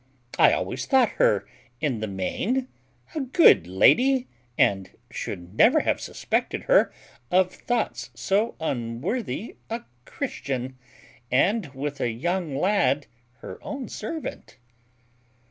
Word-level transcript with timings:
I 0.39 0.51
always 0.53 0.87
thought 0.87 1.09
her 1.21 1.47
in 1.79 1.99
the 1.99 2.07
main 2.07 2.67
a 3.13 3.19
good 3.21 3.67
lady, 3.67 4.27
and 4.57 4.89
should 5.11 5.53
never 5.55 5.81
have 5.81 6.01
suspected 6.01 6.63
her 6.63 6.91
of 7.29 7.53
thoughts 7.53 8.09
so 8.15 8.55
unworthy 8.59 9.57
a 9.69 9.83
Christian, 10.05 10.75
and 11.31 11.67
with 11.75 12.01
a 12.01 12.09
young 12.09 12.57
lad 12.57 13.05
her 13.41 13.59
own 13.63 13.89
servant." 13.89 14.57